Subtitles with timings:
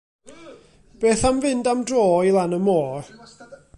[1.01, 3.13] Beth am fynd am dro i lan y môr.